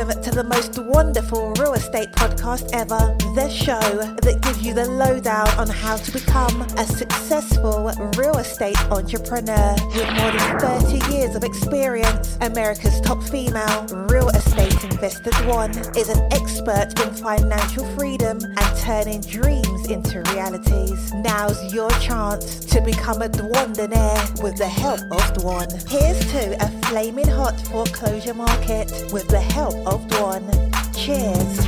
Welcome 0.00 0.22
to 0.22 0.30
the 0.30 0.44
most 0.44 0.72
Dwanderful 0.72 1.58
real 1.58 1.74
estate 1.74 2.10
podcast 2.12 2.70
ever. 2.72 3.14
The 3.34 3.50
show 3.50 3.78
that 4.22 4.40
gives 4.40 4.64
you 4.64 4.72
the 4.72 4.88
lowdown 4.88 5.46
on 5.58 5.68
how 5.68 5.96
to 5.96 6.10
become 6.10 6.62
a 6.78 6.86
successful 6.86 7.92
real 8.16 8.38
estate 8.38 8.80
entrepreneur. 8.90 9.76
With 9.92 10.08
more 10.16 10.32
than 10.32 10.58
30 10.58 11.12
years 11.12 11.36
of 11.36 11.44
experience, 11.44 12.38
America's 12.40 12.98
top 13.02 13.22
female 13.24 13.86
real 14.08 14.30
estate 14.30 14.72
investor 14.84 15.32
Dwan, 15.32 15.70
is 15.94 16.08
an 16.08 16.32
expert 16.32 16.98
in 17.04 17.12
financial 17.12 17.84
freedom 17.94 18.38
and 18.42 18.78
turning 18.78 19.20
dreams 19.20 19.90
into 19.90 20.22
realities. 20.32 21.12
Now's 21.12 21.74
your 21.74 21.90
chance 22.00 22.60
to 22.72 22.80
become 22.80 23.20
a 23.20 23.28
Dwandonaire 23.28 24.42
with 24.42 24.56
the 24.56 24.66
help 24.66 25.00
of 25.12 25.20
Dwan. 25.36 25.68
Here's 25.86 26.20
to 26.32 26.56
a 26.64 26.68
flaming 26.88 27.28
hot 27.28 27.60
foreclosure 27.66 28.34
market 28.34 28.90
with 29.12 29.28
the 29.28 29.40
help 29.40 29.74
of 29.86 29.89
Dwan. 29.98 30.46
Cheers. 30.94 31.66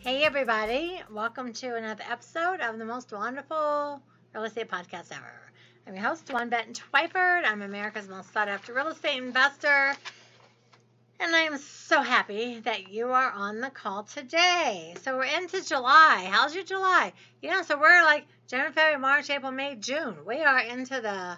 Hey, 0.00 0.22
everybody. 0.22 1.02
Welcome 1.10 1.52
to 1.54 1.74
another 1.74 2.04
episode 2.08 2.60
of 2.60 2.78
the 2.78 2.84
most 2.84 3.10
Dwanderful 3.10 4.00
real 4.34 4.44
estate 4.44 4.70
podcast 4.70 5.10
ever. 5.10 5.34
I'm 5.86 5.96
your 5.96 6.04
host, 6.04 6.26
Dwan 6.26 6.48
Benton 6.48 6.74
Twyford. 6.74 7.44
I'm 7.44 7.62
America's 7.62 8.08
most 8.08 8.32
sought 8.32 8.48
after 8.48 8.72
real 8.72 8.88
estate 8.88 9.18
investor. 9.20 9.94
And 11.18 11.34
I 11.34 11.40
am 11.40 11.58
so 11.58 12.02
happy 12.02 12.60
that 12.60 12.88
you 12.92 13.08
are 13.08 13.32
on 13.32 13.60
the 13.60 13.70
call 13.70 14.04
today. 14.04 14.94
So 15.02 15.16
we're 15.16 15.24
into 15.24 15.64
July. 15.64 16.28
How's 16.30 16.54
your 16.54 16.64
July? 16.64 17.12
You 17.40 17.50
know, 17.50 17.62
so 17.62 17.78
we're 17.78 18.02
like 18.02 18.26
January, 18.46 18.72
February, 18.72 19.00
March, 19.00 19.28
April, 19.28 19.50
May, 19.50 19.74
June. 19.74 20.18
We 20.24 20.42
are 20.42 20.60
into 20.60 21.00
the 21.00 21.36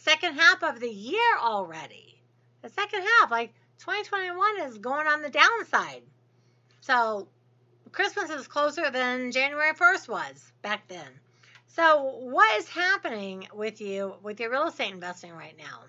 second 0.00 0.38
half 0.38 0.62
of 0.62 0.80
the 0.80 0.90
year 0.90 1.38
already. 1.40 2.20
The 2.62 2.68
second 2.68 3.02
half, 3.02 3.30
like 3.30 3.52
2021 3.80 4.68
is 4.68 4.78
going 4.78 5.06
on 5.06 5.22
the 5.22 5.30
downside. 5.30 6.02
So 6.80 7.28
Christmas 7.92 8.30
is 8.30 8.48
closer 8.48 8.90
than 8.90 9.30
January 9.30 9.72
1st 9.72 10.08
was 10.08 10.52
back 10.62 10.88
then. 10.88 11.06
So, 11.68 12.18
what 12.20 12.58
is 12.58 12.68
happening 12.68 13.48
with 13.52 13.80
you 13.80 14.14
with 14.22 14.38
your 14.40 14.50
real 14.50 14.68
estate 14.68 14.92
investing 14.92 15.32
right 15.32 15.56
now? 15.58 15.80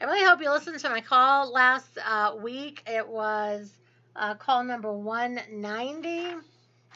I 0.00 0.04
really 0.04 0.24
hope 0.24 0.40
you 0.40 0.50
listened 0.50 0.78
to 0.80 0.88
my 0.88 1.00
call 1.00 1.52
last 1.52 1.98
uh, 2.04 2.34
week. 2.40 2.82
It 2.86 3.06
was 3.06 3.72
uh, 4.16 4.34
call 4.34 4.64
number 4.64 4.92
190. 4.92 6.08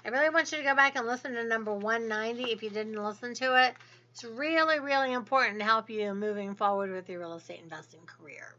I 0.04 0.08
really 0.08 0.30
want 0.30 0.50
you 0.52 0.58
to 0.58 0.64
go 0.64 0.74
back 0.74 0.96
and 0.96 1.06
listen 1.06 1.34
to 1.34 1.44
number 1.44 1.72
190 1.72 2.50
if 2.52 2.62
you 2.62 2.70
didn't 2.70 3.02
listen 3.02 3.34
to 3.34 3.66
it. 3.66 3.74
It's 4.16 4.24
really, 4.24 4.80
really 4.80 5.12
important 5.12 5.58
to 5.58 5.66
help 5.66 5.90
you 5.90 6.14
moving 6.14 6.54
forward 6.54 6.90
with 6.90 7.06
your 7.06 7.20
real 7.20 7.34
estate 7.34 7.60
investing 7.62 8.00
career. 8.06 8.54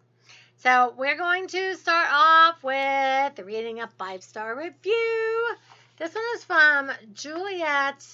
So, 0.58 0.94
we're 0.96 1.18
going 1.18 1.48
to 1.48 1.76
start 1.76 2.10
off 2.12 2.64
with 2.64 3.40
reading 3.44 3.82
a 3.82 3.88
five 3.88 4.22
star 4.22 4.56
review. 4.56 5.56
This 5.98 6.14
one 6.14 6.24
is 6.36 6.44
from 6.44 6.92
Juliet. 7.16 8.06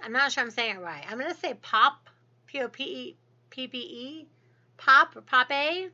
I'm 0.00 0.12
not 0.12 0.30
sure 0.30 0.44
I'm 0.44 0.52
saying 0.52 0.76
it 0.76 0.80
right. 0.80 1.04
I'm 1.10 1.18
going 1.18 1.34
to 1.34 1.40
say 1.40 1.54
Pop, 1.54 2.08
P 2.46 2.60
O 2.60 2.68
P 2.68 2.84
E 2.84 3.16
P 3.50 3.66
P 3.66 3.78
E, 3.78 4.26
Pop 4.76 5.16
or 5.16 5.22
Pop 5.22 5.50
A. 5.50 5.88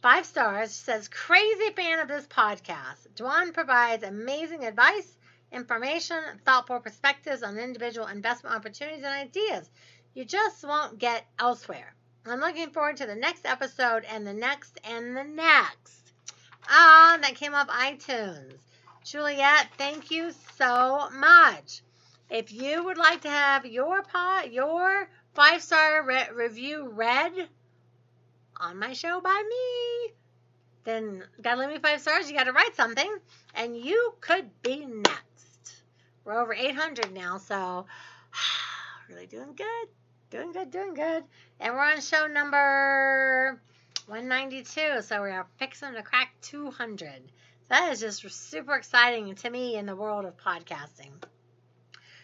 Five 0.00 0.26
stars 0.26 0.70
says, 0.70 1.08
crazy 1.08 1.70
fan 1.74 1.98
of 1.98 2.06
this 2.06 2.28
podcast. 2.28 3.08
Dwan 3.16 3.52
provides 3.52 4.04
amazing 4.04 4.64
advice, 4.64 5.18
information, 5.52 6.18
thoughtful 6.44 6.80
perspectives 6.80 7.42
on 7.42 7.58
individual 7.58 8.06
investment 8.06 8.56
opportunities 8.56 9.04
and 9.04 9.28
ideas 9.28 9.70
you 10.14 10.24
just 10.24 10.64
won't 10.64 10.98
get 10.98 11.26
elsewhere. 11.38 11.94
I'm 12.26 12.40
looking 12.40 12.70
forward 12.70 12.98
to 12.98 13.06
the 13.06 13.14
next 13.14 13.46
episode 13.46 14.04
and 14.04 14.26
the 14.26 14.34
next 14.34 14.78
and 14.84 15.16
the 15.16 15.24
next. 15.24 16.12
Ah, 16.68 17.18
that 17.20 17.34
came 17.34 17.54
off 17.54 17.68
iTunes. 17.68 18.58
Juliet, 19.04 19.68
thank 19.78 20.10
you 20.10 20.32
so 20.56 21.08
much. 21.14 21.82
If 22.30 22.52
you 22.52 22.84
would 22.84 22.98
like 22.98 23.22
to 23.22 23.30
have 23.30 23.66
your 23.66 24.02
pot, 24.02 24.52
your 24.52 25.08
five 25.34 25.62
star 25.62 26.04
re- 26.04 26.28
review 26.34 26.88
read 26.88 27.48
on 28.58 28.78
my 28.78 28.92
show 28.92 29.20
by 29.20 29.42
me, 29.48 30.01
then 30.84 31.24
gotta 31.40 31.60
leave 31.60 31.70
me 31.70 31.78
five 31.78 32.00
stars. 32.00 32.30
You 32.30 32.36
gotta 32.36 32.52
write 32.52 32.74
something, 32.76 33.18
and 33.54 33.76
you 33.76 34.14
could 34.20 34.50
be 34.62 34.84
next. 34.86 35.82
We're 36.24 36.40
over 36.40 36.54
800 36.54 37.12
now, 37.12 37.38
so 37.38 37.86
really 39.08 39.26
doing 39.26 39.54
good, 39.54 39.88
doing 40.30 40.52
good, 40.52 40.70
doing 40.70 40.94
good. 40.94 41.24
And 41.60 41.74
we're 41.74 41.80
on 41.80 42.00
show 42.00 42.26
number 42.26 43.60
192, 44.06 45.02
so 45.02 45.22
we 45.22 45.30
are 45.30 45.46
fixing 45.58 45.94
to 45.94 46.02
crack 46.02 46.34
200. 46.42 47.08
So 47.08 47.68
that 47.68 47.92
is 47.92 48.00
just 48.00 48.50
super 48.50 48.74
exciting 48.74 49.34
to 49.34 49.50
me 49.50 49.76
in 49.76 49.86
the 49.86 49.96
world 49.96 50.24
of 50.24 50.36
podcasting. 50.36 51.12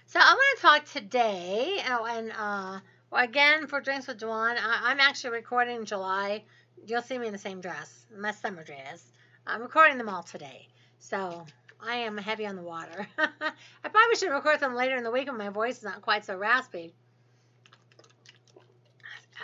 So 0.07 0.21
I 0.21 0.33
want 0.33 0.59
to 0.59 0.63
talk 0.63 0.85
today, 0.87 1.83
oh, 1.89 2.07
and 2.07 2.33
uh, 2.37 2.81
again 3.13 3.67
for 3.67 3.81
Drinks 3.81 4.07
with 4.07 4.19
Dwan, 4.19 4.57
I, 4.59 4.91
am 4.91 5.01
actually 5.01 5.31
recording 5.31 5.77
in 5.77 5.85
July. 5.85 6.45
You'll 6.87 7.03
see 7.03 7.19
me 7.19 7.27
in 7.27 7.33
the 7.33 7.39
same 7.39 7.61
dress, 7.61 8.07
my 8.17 8.33
summer 8.33 8.65
dress. 8.65 9.05
I'm 9.47 9.63
recording 9.63 9.99
them 9.99 10.09
all 10.09 10.23
today, 10.23 10.69
so 10.99 11.45
I 11.81 11.97
am 11.97 12.17
heavy 12.17 12.47
on 12.47 12.57
the 12.57 12.63
water. 12.63 13.07
I 13.19 13.89
probably 13.89 14.17
should 14.17 14.33
record 14.33 14.61
them 14.61 14.75
later 14.75 14.97
in 14.97 15.05
the 15.05 15.11
week 15.11 15.29
when 15.29 15.39
my 15.39 15.49
voice 15.49 15.79
is 15.79 15.85
not 15.85 16.03
quite 16.03 16.25
so 16.25 16.37
raspy. 16.37 16.93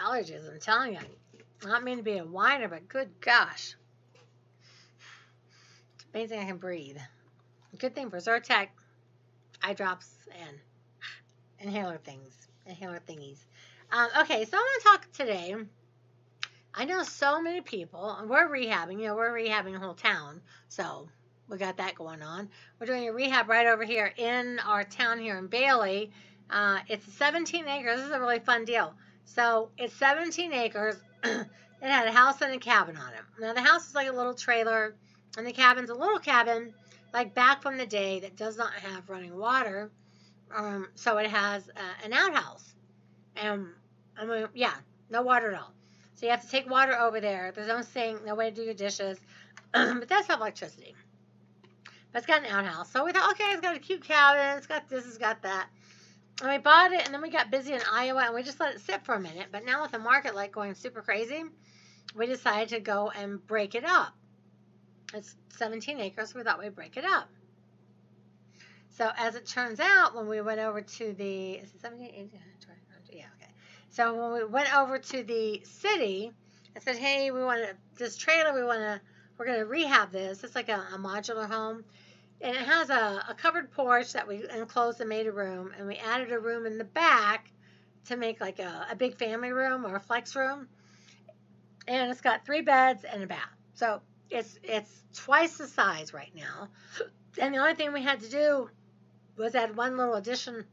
Allergies, 0.02 0.50
I'm 0.50 0.60
telling 0.60 0.94
you. 0.94 1.00
Not 1.64 1.84
mean 1.84 1.98
to 1.98 2.02
be 2.02 2.18
a 2.18 2.24
whiner, 2.24 2.68
but 2.68 2.88
good 2.88 3.08
gosh. 3.20 3.76
It's 5.94 6.04
amazing 6.12 6.40
I 6.40 6.44
can 6.44 6.58
breathe. 6.58 6.98
Good 7.78 7.94
thing 7.94 8.10
for 8.10 8.18
Zyrtec 8.18 8.68
eye 9.62 9.72
drops 9.72 10.10
and 10.46 10.58
inhaler 11.58 11.98
things, 11.98 12.32
inhaler 12.66 13.00
thingies. 13.08 13.38
Um, 13.90 14.08
okay, 14.20 14.44
so 14.44 14.56
I 14.56 14.60
want 14.60 14.82
to 14.82 14.88
talk 14.88 15.12
today. 15.12 15.54
I 16.76 16.84
know 16.84 17.04
so 17.04 17.40
many 17.40 17.60
people, 17.60 18.10
and 18.18 18.28
we're 18.28 18.48
rehabbing, 18.48 19.00
you 19.00 19.06
know, 19.06 19.14
we're 19.14 19.32
rehabbing 19.32 19.76
a 19.76 19.78
whole 19.78 19.94
town, 19.94 20.40
so 20.68 21.08
we 21.48 21.56
got 21.56 21.76
that 21.76 21.94
going 21.94 22.20
on. 22.20 22.48
We're 22.78 22.86
doing 22.86 23.08
a 23.08 23.12
rehab 23.12 23.48
right 23.48 23.68
over 23.68 23.84
here 23.84 24.12
in 24.16 24.58
our 24.58 24.82
town 24.82 25.20
here 25.20 25.38
in 25.38 25.46
Bailey. 25.46 26.10
Uh, 26.50 26.80
it's 26.88 27.04
17 27.14 27.68
acres. 27.68 27.98
This 27.98 28.06
is 28.06 28.12
a 28.12 28.18
really 28.18 28.40
fun 28.40 28.64
deal. 28.64 28.92
So 29.24 29.70
it's 29.78 29.94
17 29.94 30.52
acres. 30.52 30.96
it 31.24 31.46
had 31.80 32.08
a 32.08 32.12
house 32.12 32.40
and 32.40 32.52
a 32.52 32.58
cabin 32.58 32.96
on 32.96 33.12
it. 33.12 33.20
Now 33.40 33.52
the 33.52 33.62
house 33.62 33.88
is 33.88 33.94
like 33.94 34.08
a 34.08 34.12
little 34.12 34.34
trailer, 34.34 34.96
and 35.38 35.46
the 35.46 35.52
cabin's 35.52 35.90
a 35.90 35.94
little 35.94 36.18
cabin 36.18 36.74
like 37.12 37.34
back 37.34 37.62
from 37.62 37.76
the 37.76 37.86
day 37.86 38.18
that 38.20 38.36
does 38.36 38.56
not 38.58 38.72
have 38.72 39.08
running 39.08 39.36
water. 39.36 39.92
Um, 40.52 40.88
so 40.96 41.18
it 41.18 41.30
has 41.30 41.68
uh, 41.68 42.04
an 42.04 42.12
outhouse. 42.12 42.74
And 43.36 43.68
I 44.16 44.26
mean, 44.26 44.48
yeah, 44.54 44.74
no 45.08 45.22
water 45.22 45.52
at 45.52 45.60
all. 45.60 45.73
So 46.14 46.26
you 46.26 46.30
have 46.30 46.42
to 46.42 46.48
take 46.48 46.68
water 46.70 46.98
over 46.98 47.20
there. 47.20 47.52
There's 47.52 47.68
no 47.68 47.82
sink, 47.82 48.24
no 48.24 48.34
way 48.34 48.50
to 48.50 48.56
do 48.56 48.62
your 48.62 48.74
dishes. 48.74 49.18
but 49.72 50.08
that's 50.08 50.28
have 50.28 50.40
electricity. 50.40 50.94
But 52.12 52.18
it's 52.18 52.26
got 52.26 52.44
an 52.44 52.50
outhouse. 52.50 52.90
So 52.90 53.04
we 53.04 53.12
thought, 53.12 53.32
okay, 53.32 53.44
it's 53.50 53.60
got 53.60 53.76
a 53.76 53.80
cute 53.80 54.04
cabin. 54.04 54.56
It's 54.56 54.66
got 54.66 54.88
this, 54.88 55.06
it's 55.06 55.18
got 55.18 55.42
that. 55.42 55.68
And 56.40 56.50
we 56.50 56.58
bought 56.58 56.92
it, 56.92 57.04
and 57.04 57.14
then 57.14 57.22
we 57.22 57.30
got 57.30 57.50
busy 57.50 57.72
in 57.72 57.80
Iowa, 57.92 58.22
and 58.26 58.34
we 58.34 58.42
just 58.42 58.60
let 58.60 58.74
it 58.74 58.80
sit 58.80 59.04
for 59.04 59.14
a 59.14 59.20
minute. 59.20 59.48
But 59.50 59.64
now 59.64 59.82
with 59.82 59.92
the 59.92 59.98
market 59.98 60.34
like 60.34 60.52
going 60.52 60.74
super 60.74 61.02
crazy, 61.02 61.42
we 62.14 62.26
decided 62.26 62.68
to 62.70 62.80
go 62.80 63.10
and 63.10 63.44
break 63.46 63.74
it 63.74 63.84
up. 63.84 64.14
It's 65.12 65.34
17 65.56 66.00
acres. 66.00 66.30
So 66.30 66.38
we 66.38 66.44
thought 66.44 66.60
we'd 66.60 66.74
break 66.74 66.96
it 66.96 67.04
up. 67.04 67.28
So 68.90 69.10
as 69.16 69.34
it 69.34 69.46
turns 69.46 69.80
out, 69.80 70.14
when 70.14 70.28
we 70.28 70.40
went 70.40 70.60
over 70.60 70.80
to 70.80 71.12
the 71.14 71.54
is 71.54 71.74
it 71.74 71.80
17, 71.80 72.06
18, 72.06 72.28
20, 72.28 72.30
yeah, 72.32 72.38
okay. 72.38 72.53
So 73.94 74.12
when 74.12 74.32
we 74.32 74.44
went 74.44 74.76
over 74.76 74.98
to 74.98 75.22
the 75.22 75.62
city, 75.64 76.32
I 76.76 76.80
said, 76.80 76.96
hey, 76.96 77.30
we 77.30 77.44
want 77.44 77.64
this 77.96 78.16
trailer. 78.16 78.52
We 78.52 78.64
want 78.64 78.80
to 78.80 79.00
we're 79.38 79.46
going 79.46 79.58
to 79.58 79.66
rehab 79.66 80.10
this. 80.10 80.42
It's 80.42 80.56
like 80.56 80.68
a, 80.68 80.84
a 80.92 80.98
modular 80.98 81.48
home. 81.48 81.84
And 82.40 82.56
it 82.56 82.62
has 82.62 82.90
a, 82.90 83.24
a 83.28 83.34
covered 83.34 83.70
porch 83.70 84.12
that 84.12 84.26
we 84.26 84.44
enclosed 84.50 85.00
and 85.00 85.08
made 85.08 85.28
a 85.28 85.32
room. 85.32 85.72
And 85.78 85.86
we 85.86 85.96
added 85.96 86.32
a 86.32 86.38
room 86.40 86.66
in 86.66 86.76
the 86.76 86.84
back 86.84 87.52
to 88.06 88.16
make 88.16 88.40
like 88.40 88.58
a, 88.58 88.86
a 88.90 88.96
big 88.96 89.16
family 89.16 89.52
room 89.52 89.86
or 89.86 89.94
a 89.94 90.00
flex 90.00 90.34
room. 90.34 90.68
And 91.86 92.10
it's 92.10 92.20
got 92.20 92.44
three 92.44 92.62
beds 92.62 93.04
and 93.04 93.22
a 93.22 93.26
bath. 93.26 93.38
So 93.74 94.00
it's 94.28 94.58
it's 94.64 95.04
twice 95.14 95.56
the 95.56 95.68
size 95.68 96.12
right 96.12 96.32
now. 96.34 96.68
And 97.40 97.54
the 97.54 97.58
only 97.58 97.74
thing 97.74 97.92
we 97.92 98.02
had 98.02 98.20
to 98.20 98.28
do 98.28 98.70
was 99.36 99.54
add 99.54 99.76
one 99.76 99.96
little 99.96 100.14
addition. 100.14 100.64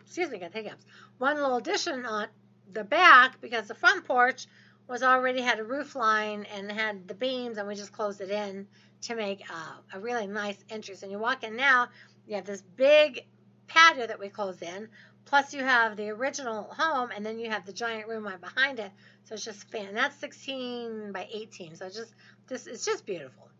Excuse 0.00 0.30
me, 0.30 0.38
got 0.38 0.52
hiccups. 0.52 0.84
One 1.18 1.36
little 1.36 1.56
addition 1.56 2.04
on 2.04 2.28
the 2.72 2.84
back 2.84 3.40
because 3.40 3.68
the 3.68 3.74
front 3.74 4.04
porch 4.04 4.46
was 4.88 5.02
already 5.02 5.40
had 5.40 5.58
a 5.58 5.64
roof 5.64 5.96
line 5.96 6.46
and 6.54 6.70
had 6.70 7.08
the 7.08 7.14
beams, 7.14 7.58
and 7.58 7.66
we 7.66 7.74
just 7.74 7.92
closed 7.92 8.20
it 8.20 8.30
in 8.30 8.66
to 9.02 9.14
make 9.16 9.42
a, 9.50 9.96
a 9.96 10.00
really 10.00 10.26
nice 10.26 10.58
entrance. 10.70 11.02
And 11.02 11.10
you 11.10 11.18
walk 11.18 11.42
in 11.42 11.56
now, 11.56 11.88
you 12.26 12.36
have 12.36 12.44
this 12.44 12.62
big 12.62 13.26
patio 13.66 14.06
that 14.06 14.18
we 14.18 14.28
closed 14.28 14.62
in, 14.62 14.88
Plus, 15.26 15.52
you 15.52 15.64
have 15.64 15.96
the 15.96 16.08
original 16.10 16.62
home, 16.72 17.10
and 17.14 17.26
then 17.26 17.38
you 17.38 17.50
have 17.50 17.66
the 17.66 17.72
giant 17.72 18.08
room 18.08 18.24
right 18.24 18.40
behind 18.40 18.78
it. 18.78 18.92
So 19.24 19.34
it's 19.34 19.44
just 19.44 19.68
fan. 19.70 19.92
That's 19.92 20.16
16 20.18 21.10
by 21.12 21.28
18. 21.32 21.74
So 21.74 21.88
just 21.88 22.14
this. 22.46 22.68
It's 22.68 22.84
just 22.84 23.04
beautiful. 23.04 23.50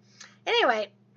Anyway, 0.47 0.93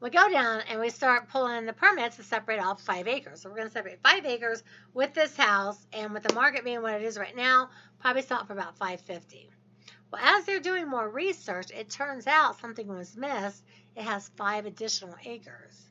we 0.00 0.10
go 0.10 0.30
down 0.30 0.62
and 0.68 0.80
we 0.80 0.90
start 0.90 1.28
pulling 1.28 1.66
the 1.66 1.72
permits 1.72 2.16
to 2.16 2.22
separate 2.22 2.60
off 2.60 2.80
five 2.80 3.08
acres. 3.08 3.42
So 3.42 3.48
we're 3.48 3.56
going 3.56 3.68
to 3.68 3.72
separate 3.72 4.00
five 4.02 4.24
acres 4.24 4.62
with 4.94 5.12
this 5.12 5.36
house, 5.36 5.78
and 5.92 6.12
with 6.12 6.22
the 6.22 6.34
market 6.34 6.64
being 6.64 6.82
what 6.82 6.94
it 6.94 7.02
is 7.02 7.18
right 7.18 7.34
now, 7.34 7.70
probably 7.98 8.22
sell 8.22 8.40
it 8.40 8.46
for 8.46 8.52
about 8.52 8.76
550. 8.76 9.50
Well, 10.12 10.22
as 10.22 10.44
they're 10.44 10.60
doing 10.60 10.88
more 10.88 11.08
research, 11.08 11.70
it 11.70 11.90
turns 11.90 12.26
out 12.26 12.60
something 12.60 12.86
was 12.86 13.16
missed. 13.16 13.64
It 13.96 14.02
has 14.02 14.30
five 14.36 14.66
additional 14.66 15.14
acres. 15.24 15.84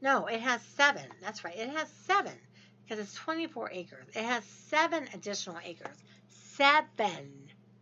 No, 0.00 0.26
it 0.26 0.40
has 0.40 0.62
seven. 0.76 1.04
That's 1.20 1.44
right. 1.44 1.56
It 1.56 1.68
has 1.68 1.88
seven 2.06 2.34
because 2.82 2.98
it's 2.98 3.14
24 3.14 3.70
acres. 3.72 4.06
It 4.14 4.24
has 4.24 4.44
seven 4.44 5.06
additional 5.12 5.58
acres. 5.62 5.96
Seven 6.28 7.30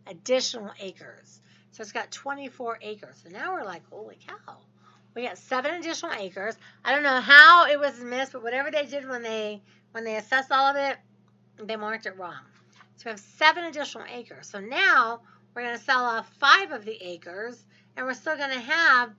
additional 0.05 0.71
acres. 0.79 1.41
So 1.71 1.81
it's 1.81 1.91
got 1.91 2.11
24 2.11 2.79
acres. 2.81 3.21
So 3.23 3.29
now 3.29 3.53
we're 3.53 3.63
like, 3.63 3.87
holy 3.89 4.17
cow. 4.27 4.57
We 5.17 5.23
got 5.23 5.39
seven 5.39 5.73
additional 5.73 6.11
acres. 6.11 6.59
I 6.85 6.93
don't 6.93 7.01
know 7.01 7.19
how 7.19 7.65
it 7.65 7.79
was 7.79 7.99
missed, 7.99 8.33
but 8.33 8.43
whatever 8.43 8.69
they 8.69 8.85
did 8.85 9.09
when 9.09 9.23
they 9.23 9.63
when 9.91 10.03
they 10.03 10.15
assessed 10.15 10.51
all 10.51 10.67
of 10.67 10.75
it, 10.75 10.95
they 11.57 11.75
marked 11.75 12.05
it 12.05 12.15
wrong. 12.19 12.43
So 12.97 13.05
we 13.05 13.09
have 13.09 13.19
seven 13.19 13.63
additional 13.63 14.05
acres. 14.13 14.47
So 14.47 14.59
now 14.59 15.21
we're 15.55 15.63
going 15.63 15.75
to 15.75 15.83
sell 15.83 16.05
off 16.05 16.31
five 16.39 16.71
of 16.71 16.85
the 16.85 16.95
acres, 17.03 17.65
and 17.95 18.05
we're 18.05 18.13
still 18.13 18.37
going 18.37 18.51
to 18.51 18.59
have 18.59 19.09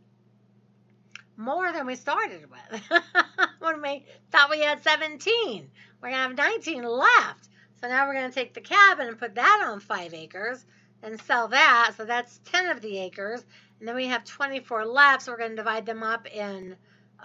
more 1.37 1.73
than 1.73 1.85
we 1.85 1.97
started 1.97 2.45
with. 2.49 2.83
when 3.59 3.83
we 3.83 4.05
thought 4.31 4.50
we 4.50 4.61
had 4.61 4.81
17, 4.85 5.69
we're 6.00 6.11
going 6.11 6.12
to 6.12 6.29
have 6.29 6.37
19 6.37 6.85
left. 6.85 7.49
So 7.81 7.89
now 7.89 8.06
we're 8.06 8.15
going 8.15 8.31
to 8.31 8.35
take 8.35 8.55
the 8.55 8.61
cabin 8.61 9.09
and 9.09 9.19
put 9.19 9.35
that 9.35 9.65
on 9.67 9.81
five 9.81 10.15
acres 10.15 10.65
and 11.03 11.21
sell 11.23 11.49
that. 11.49 11.95
So 11.97 12.05
that's 12.05 12.39
10 12.45 12.67
of 12.71 12.81
the 12.83 12.99
acres. 12.99 13.45
And 13.78 13.88
then 13.88 13.94
we 13.94 14.06
have 14.06 14.25
24 14.25 14.84
left. 14.86 15.22
So 15.22 15.32
we're 15.32 15.38
going 15.38 15.50
to 15.50 15.56
divide 15.56 15.86
them 15.86 16.02
up 16.02 16.26
in 16.26 16.76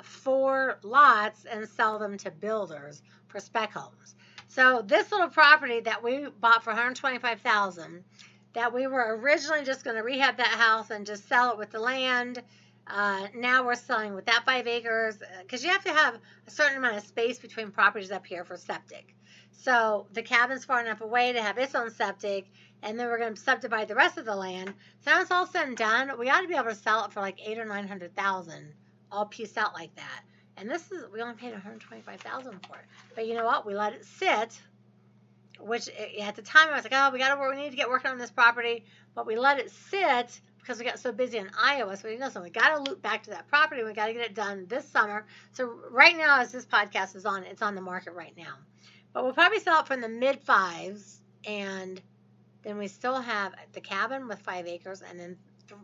four 0.03 0.79
lots 0.83 1.45
and 1.45 1.67
sell 1.67 2.00
them 2.00 2.17
to 2.17 2.31
builders 2.31 3.01
for 3.27 3.39
spec 3.39 3.73
homes. 3.73 4.15
So 4.47 4.83
this 4.85 5.11
little 5.11 5.29
property 5.29 5.79
that 5.81 6.03
we 6.03 6.27
bought 6.39 6.63
for 6.63 6.71
125,000 6.71 8.03
that 8.53 8.73
we 8.73 8.85
were 8.85 9.17
originally 9.17 9.63
just 9.63 9.83
going 9.83 9.95
to 9.95 10.03
rehab 10.03 10.38
that 10.38 10.47
house 10.47 10.91
and 10.91 11.05
just 11.05 11.27
sell 11.27 11.51
it 11.51 11.57
with 11.57 11.71
the 11.71 11.79
land 11.79 12.44
uh, 12.88 13.27
now 13.35 13.65
we're 13.65 13.75
selling 13.75 14.13
with 14.13 14.25
that 14.25 14.44
five 14.45 14.67
acres 14.67 15.17
because 15.41 15.63
uh, 15.63 15.67
you 15.67 15.71
have 15.71 15.83
to 15.83 15.94
have 15.94 16.19
a 16.47 16.51
certain 16.51 16.77
amount 16.77 16.97
of 16.97 17.03
space 17.03 17.39
between 17.39 17.71
properties 17.71 18.11
up 18.11 18.25
here 18.25 18.44
for 18.44 18.57
septic. 18.57 19.15
So 19.53 20.07
the 20.11 20.21
cabin's 20.21 20.65
far 20.65 20.81
enough 20.81 21.01
away 21.01 21.31
to 21.33 21.41
have 21.41 21.57
its 21.57 21.75
own 21.75 21.91
septic, 21.91 22.51
and 22.81 23.00
then 23.00 23.07
we're 23.07 23.17
going 23.17 23.35
to 23.35 23.39
subdivide 23.39 23.88
the 23.88 23.95
rest 23.95 24.17
of 24.17 24.25
the 24.25 24.35
land. 24.35 24.73
So 25.00 25.11
now 25.11 25.21
it's 25.21 25.31
all 25.31 25.47
said 25.47 25.67
and 25.67 25.77
done, 25.77 26.11
we 26.19 26.29
ought 26.29 26.41
to 26.41 26.47
be 26.47 26.55
able 26.55 26.65
to 26.65 26.75
sell 26.75 27.05
it 27.05 27.13
for 27.13 27.21
like 27.21 27.39
eight 27.45 27.57
or 27.57 27.65
nine 27.65 27.88
hundred 27.88 28.15
thousand, 28.15 28.73
all 29.11 29.25
pieced 29.25 29.57
out 29.57 29.73
like 29.73 29.95
that. 29.95 30.23
And 30.57 30.69
this 30.69 30.91
is 30.91 31.05
we 31.11 31.21
only 31.21 31.35
paid 31.35 31.51
one 31.51 31.61
hundred 31.61 31.81
twenty-five 31.81 32.19
thousand 32.21 32.59
for 32.67 32.77
it. 32.77 32.85
But 33.15 33.27
you 33.27 33.35
know 33.35 33.45
what? 33.45 33.65
We 33.65 33.75
let 33.75 33.94
it 33.94 34.05
sit. 34.05 34.59
Which 35.59 35.88
eh, 35.97 36.21
at 36.21 36.35
the 36.35 36.41
time 36.41 36.67
I 36.69 36.75
was 36.75 36.83
like, 36.83 36.94
oh, 36.95 37.09
we 37.11 37.19
got 37.19 37.33
to. 37.33 37.50
We 37.50 37.61
need 37.61 37.71
to 37.71 37.77
get 37.77 37.89
working 37.89 38.11
on 38.11 38.17
this 38.17 38.31
property, 38.31 38.85
but 39.15 39.25
we 39.25 39.38
let 39.38 39.59
it 39.59 39.71
sit 39.71 40.41
because 40.59 40.79
we 40.79 40.85
got 40.85 41.00
so 41.00 41.11
busy 41.11 41.38
in 41.38 41.50
Iowa. 41.57 41.95
So 41.95 42.09
we 42.09 42.17
know 42.17 42.29
so 42.29 42.41
we 42.41 42.50
got 42.50 42.75
to 42.75 42.89
loop 42.89 43.01
back 43.01 43.23
to 43.23 43.29
that 43.31 43.47
property. 43.47 43.83
We 43.83 43.94
got 43.94 44.07
to 44.07 44.13
get 44.13 44.23
it 44.23 44.35
done 44.35 44.65
this 44.67 44.88
summer. 44.88 45.25
So 45.53 45.73
right 45.91 46.17
now, 46.17 46.41
as 46.41 46.51
this 46.51 46.65
podcast 46.65 47.15
is 47.15 47.25
on, 47.25 47.44
it's 47.44 47.61
on 47.61 47.75
the 47.75 47.81
market 47.81 48.13
right 48.13 48.35
now. 48.35 48.55
But 49.13 49.24
we'll 49.24 49.33
probably 49.33 49.60
sell 49.60 49.81
it 49.81 49.88
from 49.88 50.01
the 50.01 50.10
mid 50.10 50.39
fives, 50.39 51.21
and 51.45 52.01
then 52.63 52.77
we 52.77 52.88
still 52.88 53.19
have 53.19 53.54
the 53.74 53.81
cabin 53.81 54.27
with 54.27 54.39
five 54.39 54.68
acres, 54.68 55.01
and 55.01 55.19
then 55.19 55.38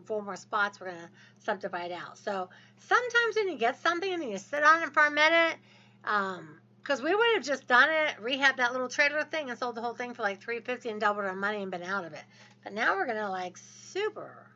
four 0.04 0.22
more 0.22 0.36
spots 0.36 0.80
we're 0.80 0.90
gonna 0.90 1.10
subdivide 1.38 1.92
out. 1.92 2.18
So 2.18 2.48
sometimes 2.78 3.36
when 3.36 3.48
you 3.48 3.56
get 3.56 3.80
something 3.80 4.12
and 4.12 4.22
you 4.22 4.38
sit 4.38 4.62
on 4.62 4.82
it 4.82 4.92
for 4.92 5.06
a 5.06 5.10
minute, 5.10 5.56
um, 6.04 6.60
because 6.82 7.02
we 7.02 7.14
would 7.14 7.34
have 7.34 7.44
just 7.44 7.66
done 7.66 7.88
it, 7.90 8.20
rehab 8.20 8.56
that 8.56 8.72
little 8.72 8.88
trailer 8.88 9.22
thing, 9.24 9.50
and 9.50 9.58
sold 9.58 9.74
the 9.74 9.80
whole 9.80 9.94
thing 9.94 10.14
for 10.14 10.22
like 10.22 10.40
three 10.40 10.60
fifty 10.60 10.88
and 10.88 11.00
doubled 11.00 11.26
our 11.26 11.34
money 11.34 11.62
and 11.62 11.70
been 11.70 11.82
out 11.82 12.04
of 12.04 12.12
it. 12.14 12.24
But 12.64 12.72
now 12.72 12.96
we're 12.96 13.06
gonna 13.06 13.30
like 13.30 13.56
super 13.56 14.50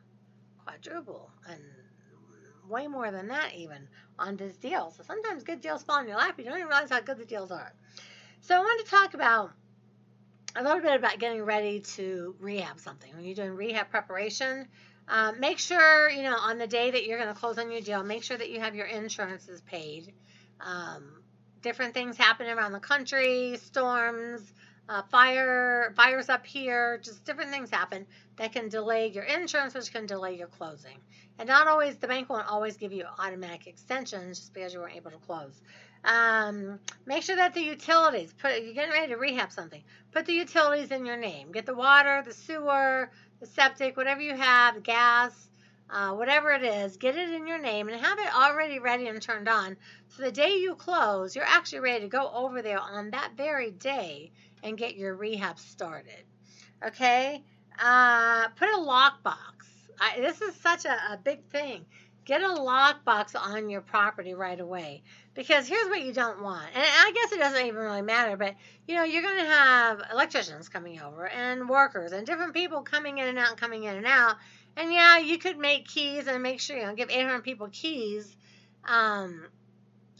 quadruple 0.63 1.29
and 1.47 1.61
way 2.67 2.87
more 2.87 3.11
than 3.11 3.27
that 3.27 3.53
even 3.55 3.87
on 4.17 4.35
this 4.35 4.57
deal. 4.57 4.91
So 4.91 5.03
sometimes 5.03 5.43
good 5.43 5.61
deals 5.61 5.83
fall 5.83 6.01
in 6.01 6.07
your 6.07 6.17
lap. 6.17 6.35
You 6.37 6.45
don't 6.45 6.55
even 6.55 6.67
realize 6.67 6.89
how 6.89 7.01
good 7.01 7.17
the 7.17 7.25
deals 7.25 7.51
are. 7.51 7.73
So 8.45 8.53
I 8.53 8.59
wanted 8.59 8.85
to 8.85 8.91
talk 8.91 9.15
about 9.15 9.53
a 10.55 10.61
little 10.61 10.79
bit 10.79 10.95
about 10.95 11.17
getting 11.17 11.41
ready 11.41 11.79
to 11.79 12.35
rehab 12.39 12.79
something. 12.79 13.11
When 13.15 13.25
you're 13.25 13.33
doing 13.33 13.55
rehab 13.55 13.89
preparation, 13.89 14.67
um, 15.07 15.39
make 15.39 15.57
sure, 15.57 16.11
you 16.11 16.21
know, 16.21 16.35
on 16.37 16.59
the 16.59 16.67
day 16.67 16.91
that 16.91 17.07
you're 17.07 17.17
going 17.17 17.33
to 17.33 17.39
close 17.39 17.57
on 17.57 17.71
your 17.71 17.81
deal, 17.81 18.03
make 18.03 18.21
sure 18.21 18.37
that 18.37 18.51
you 18.51 18.59
have 18.59 18.75
your 18.75 18.85
insurances 18.85 19.61
paid. 19.61 20.13
Um, 20.61 21.23
different 21.63 21.95
things 21.95 22.17
happen 22.17 22.45
around 22.45 22.73
the 22.73 22.79
country, 22.79 23.57
storms, 23.57 24.53
uh, 24.87 25.01
fire, 25.09 25.91
fires 25.95 26.29
up 26.29 26.45
here, 26.45 26.99
just 27.03 27.25
different 27.25 27.49
things 27.49 27.71
happen 27.71 28.05
that 28.35 28.51
can 28.51 28.69
delay 28.69 29.07
your 29.07 29.23
insurance, 29.23 29.73
which 29.73 29.91
can 29.91 30.05
delay 30.05 30.37
your 30.37 30.49
closing. 30.49 30.99
And 31.39 31.47
not 31.47 31.67
always, 31.67 31.95
the 31.97 32.07
bank 32.07 32.29
won't 32.29 32.47
always 32.47 32.77
give 32.77 32.93
you 32.93 33.05
automatic 33.17 33.65
extensions 33.65 34.37
just 34.37 34.53
because 34.53 34.71
you 34.71 34.81
weren't 34.81 34.95
able 34.95 35.09
to 35.09 35.17
close. 35.17 35.59
Um, 36.05 36.79
make 37.07 37.23
sure 37.23 37.35
that 37.35 37.55
the 37.55 37.61
utilities, 37.61 38.31
put, 38.33 38.61
you're 38.61 38.73
getting 38.73 38.93
ready 38.93 39.11
to 39.11 39.17
rehab 39.17 39.51
something, 39.51 39.83
put 40.11 40.27
the 40.27 40.33
utilities 40.33 40.91
in 40.91 41.05
your 41.05 41.17
name. 41.17 41.51
Get 41.51 41.65
the 41.65 41.73
water, 41.73 42.21
the 42.23 42.33
sewer, 42.33 43.09
the 43.39 43.47
septic, 43.47 43.97
whatever 43.97 44.21
you 44.21 44.35
have, 44.35 44.83
gas, 44.83 45.33
uh, 45.89 46.11
whatever 46.11 46.51
it 46.51 46.63
is, 46.63 46.97
get 46.97 47.15
it 47.15 47.29
in 47.29 47.47
your 47.47 47.59
name 47.59 47.89
and 47.89 47.99
have 47.99 48.19
it 48.19 48.33
already 48.35 48.77
ready 48.79 49.07
and 49.07 49.19
turned 49.21 49.49
on. 49.49 49.77
So 50.09 50.23
the 50.23 50.31
day 50.31 50.57
you 50.57 50.75
close, 50.75 51.35
you're 51.35 51.45
actually 51.45 51.79
ready 51.79 52.01
to 52.01 52.07
go 52.07 52.31
over 52.31 52.61
there 52.61 52.79
on 52.79 53.09
that 53.11 53.31
very 53.35 53.71
day 53.71 54.31
and 54.63 54.77
get 54.77 54.95
your 54.95 55.15
rehab 55.15 55.57
started. 55.57 56.23
Okay? 56.85 57.43
Uh, 57.79 58.47
put 58.49 58.69
a 58.69 58.77
lockbox. 58.77 59.37
This 60.17 60.41
is 60.41 60.55
such 60.55 60.85
a, 60.85 61.13
a 61.13 61.19
big 61.23 61.43
thing. 61.45 61.85
Get 62.25 62.41
a 62.41 62.47
lockbox 62.47 63.35
on 63.39 63.69
your 63.69 63.81
property 63.81 64.33
right 64.33 64.59
away. 64.59 65.03
Because 65.35 65.67
here's 65.67 65.87
what 65.89 66.01
you 66.01 66.11
don't 66.11 66.41
want. 66.41 66.65
And 66.73 66.83
I 66.83 67.11
guess 67.13 67.31
it 67.31 67.39
doesn't 67.39 67.65
even 67.65 67.79
really 67.79 68.01
matter, 68.01 68.35
but 68.35 68.55
you 68.87 68.95
know, 68.95 69.03
you're 69.03 69.21
going 69.21 69.39
to 69.39 69.45
have 69.45 70.01
electricians 70.11 70.67
coming 70.67 70.99
over 70.99 71.27
and 71.27 71.69
workers 71.69 72.11
and 72.13 72.25
different 72.25 72.53
people 72.53 72.81
coming 72.81 73.19
in 73.19 73.27
and 73.27 73.37
out, 73.37 73.49
and 73.49 73.57
coming 73.57 73.83
in 73.83 73.95
and 73.95 74.07
out. 74.07 74.37
And 74.75 74.91
yeah, 74.91 75.19
you 75.19 75.37
could 75.37 75.57
make 75.57 75.87
keys 75.87 76.27
and 76.27 76.41
make 76.41 76.59
sure, 76.59 76.77
you 76.77 76.85
know, 76.85 76.95
give 76.95 77.11
800 77.11 77.43
people 77.43 77.69
keys. 77.71 78.35
Um, 78.85 79.47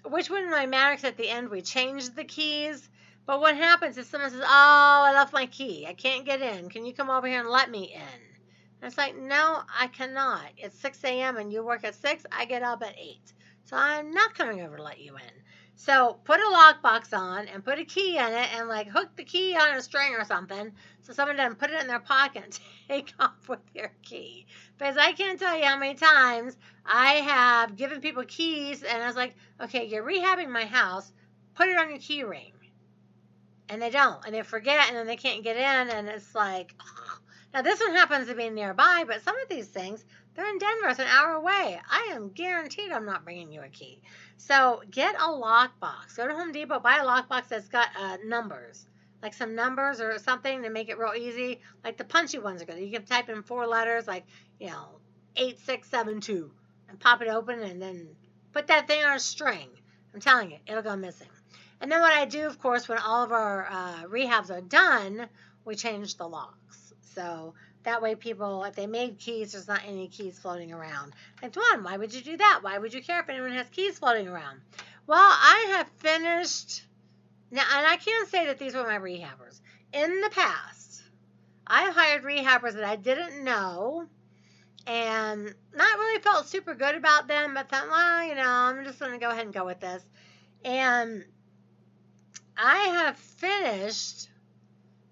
which 0.03 0.29
wouldn't 0.29 0.51
really 0.51 0.67
matter 0.67 0.93
because 0.95 1.09
at 1.09 1.17
the 1.17 1.29
end 1.29 1.49
we 1.49 1.61
changed 1.61 2.15
the 2.15 2.23
keys. 2.23 2.87
But 3.25 3.41
what 3.41 3.55
happens 3.55 3.97
is 3.97 4.07
someone 4.07 4.29
says, 4.29 4.41
Oh, 4.43 4.45
I 4.47 5.11
left 5.13 5.33
my 5.33 5.47
key. 5.47 5.87
I 5.87 5.93
can't 5.93 6.25
get 6.25 6.41
in. 6.41 6.69
Can 6.69 6.85
you 6.85 6.93
come 6.93 7.09
over 7.09 7.27
here 7.27 7.39
and 7.39 7.49
let 7.49 7.71
me 7.71 7.95
in? 7.95 8.24
And 8.85 8.91
it's 8.91 8.99
like, 8.99 9.17
No, 9.17 9.63
I 9.79 9.87
cannot. 9.87 10.43
It's 10.57 10.77
6 10.77 11.03
a.m. 11.05 11.37
and 11.37 11.51
you 11.51 11.65
work 11.65 11.83
at 11.83 11.95
6. 11.95 12.23
I 12.31 12.45
get 12.45 12.61
up 12.61 12.83
at 12.83 12.93
8. 12.95 13.33
So 13.63 13.75
I'm 13.75 14.11
not 14.11 14.35
coming 14.35 14.61
over 14.61 14.77
to 14.77 14.83
let 14.83 15.01
you 15.01 15.15
in. 15.15 15.31
So 15.75 16.19
put 16.23 16.39
a 16.39 16.43
lockbox 16.43 17.11
on 17.17 17.47
and 17.47 17.65
put 17.65 17.79
a 17.79 17.83
key 17.83 18.15
in 18.19 18.31
it 18.31 18.53
and 18.53 18.69
like 18.69 18.87
hook 18.87 19.09
the 19.15 19.23
key 19.23 19.55
on 19.55 19.75
a 19.75 19.81
string 19.81 20.13
or 20.13 20.23
something 20.23 20.71
so 21.01 21.13
someone 21.13 21.35
doesn't 21.35 21.57
put 21.57 21.71
it 21.71 21.81
in 21.81 21.87
their 21.87 21.99
pocket 21.99 22.43
and 22.43 22.59
take 22.87 23.11
off 23.19 23.49
with 23.49 23.57
their 23.73 23.91
key. 24.03 24.45
Because 24.77 24.97
I 24.97 25.13
can't 25.13 25.39
tell 25.39 25.57
you 25.57 25.65
how 25.65 25.79
many 25.79 25.95
times 25.95 26.55
I 26.85 27.13
have 27.13 27.75
given 27.75 28.01
people 28.01 28.23
keys 28.27 28.83
and 28.83 29.01
I 29.01 29.07
was 29.07 29.15
like, 29.15 29.33
okay, 29.61 29.87
you're 29.87 30.05
rehabbing 30.05 30.49
my 30.49 30.65
house, 30.65 31.11
put 31.55 31.69
it 31.69 31.77
on 31.79 31.89
your 31.89 31.97
key 31.97 32.23
ring 32.23 32.51
and 33.67 33.81
they 33.81 33.89
don't 33.89 34.23
and 34.27 34.35
they 34.35 34.43
forget 34.43 34.89
and 34.89 34.95
then 34.95 35.07
they 35.07 35.17
can't 35.17 35.43
get 35.43 35.55
in 35.55 35.89
and 35.89 36.07
it's 36.07 36.35
like 36.35 36.75
ugh. 36.79 37.04
Now 37.55 37.61
this 37.61 37.79
one 37.79 37.95
happens 37.95 38.27
to 38.27 38.35
be 38.35 38.49
nearby 38.49 39.05
but 39.07 39.23
some 39.23 39.39
of 39.39 39.47
these 39.47 39.67
things 39.67 40.03
they're 40.35 40.49
in 40.49 40.57
denver 40.57 40.89
it's 40.89 40.99
an 40.99 41.07
hour 41.07 41.35
away. 41.35 41.79
I 41.89 42.09
am 42.11 42.29
guaranteed 42.29 42.91
i'm 42.91 43.05
not 43.05 43.23
bringing 43.23 43.49
you 43.49 43.61
a 43.61 43.69
key. 43.69 44.01
So 44.35 44.83
get 44.91 45.15
a 45.15 45.19
lockbox. 45.19 46.17
Go 46.17 46.27
to 46.27 46.33
home 46.33 46.51
depot 46.51 46.81
buy 46.81 46.97
a 46.97 47.05
lockbox 47.05 47.47
that's 47.47 47.69
got 47.69 47.87
uh, 47.97 48.17
numbers. 48.25 48.85
Like 49.23 49.33
some 49.33 49.55
numbers 49.55 50.01
or 50.01 50.19
something 50.19 50.63
to 50.63 50.69
make 50.69 50.89
it 50.89 50.99
real 50.99 51.13
easy. 51.15 51.61
Like 51.83 51.95
the 51.97 52.03
punchy 52.03 52.39
ones 52.39 52.61
are 52.61 52.65
good. 52.65 52.77
You 52.77 52.91
can 52.91 53.05
type 53.05 53.29
in 53.29 53.41
four 53.41 53.65
letters 53.65 54.05
like 54.05 54.25
you 54.59 54.67
know 54.67 54.99
8672 55.37 56.51
and 56.89 56.99
pop 56.99 57.21
it 57.21 57.29
open 57.29 57.61
and 57.61 57.81
then 57.81 58.09
put 58.51 58.67
that 58.67 58.85
thing 58.85 59.01
on 59.01 59.15
a 59.15 59.19
string. 59.19 59.69
I'm 60.13 60.19
telling 60.19 60.51
you 60.51 60.57
it'll 60.67 60.83
go 60.83 60.97
missing. 60.97 61.29
And 61.79 61.89
then 61.89 62.01
what 62.01 62.13
I 62.13 62.25
do, 62.25 62.47
of 62.47 62.59
course, 62.59 62.89
when 62.89 62.97
all 62.97 63.23
of 63.23 63.31
our 63.31 63.67
uh, 63.69 64.03
rehabs 64.05 64.49
are 64.49 64.61
done, 64.61 65.27
we 65.63 65.75
change 65.75 66.17
the 66.17 66.27
locks. 66.27 66.84
So 67.13 67.53
that 67.83 68.01
way 68.01 68.15
people, 68.15 68.63
if 68.63 68.75
they 68.75 68.87
made 68.87 69.19
keys, 69.19 69.51
there's 69.51 69.67
not 69.67 69.81
any 69.85 70.07
keys 70.07 70.39
floating 70.39 70.73
around. 70.73 71.13
Like, 71.41 71.53
Dwan, 71.53 71.83
why 71.83 71.97
would 71.97 72.13
you 72.13 72.21
do 72.21 72.37
that? 72.37 72.59
Why 72.61 72.77
would 72.77 72.93
you 72.93 73.01
care 73.01 73.21
if 73.21 73.29
anyone 73.29 73.53
has 73.53 73.67
keys 73.69 73.99
floating 73.99 74.27
around? 74.27 74.59
Well, 75.07 75.19
I 75.19 75.75
have 75.77 75.87
finished 75.99 76.83
now, 77.51 77.63
and 77.77 77.85
I 77.85 77.97
can't 77.97 78.27
say 78.29 78.47
that 78.47 78.57
these 78.59 78.73
were 78.73 78.83
my 78.83 78.97
rehabbers. 78.97 79.61
In 79.93 80.21
the 80.21 80.29
past, 80.31 81.03
I 81.67 81.83
have 81.83 81.95
hired 81.95 82.23
rehabbers 82.23 82.73
that 82.73 82.83
I 82.83 82.95
didn't 82.95 83.43
know 83.43 84.07
and 84.87 85.53
not 85.73 85.99
really 85.99 86.21
felt 86.21 86.47
super 86.47 86.75
good 86.75 86.95
about 86.95 87.27
them, 87.27 87.53
but 87.53 87.69
thought, 87.69 87.89
well, 87.89 88.23
you 88.23 88.35
know, 88.35 88.43
I'm 88.45 88.83
just 88.83 88.99
going 88.99 89.13
to 89.13 89.17
go 89.17 89.29
ahead 89.29 89.45
and 89.45 89.53
go 89.53 89.65
with 89.65 89.79
this. 89.79 90.03
And 90.63 91.23
I 92.57 92.77
have 92.77 93.17
finished 93.17 94.29